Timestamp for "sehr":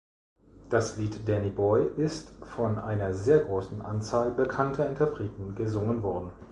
3.13-3.41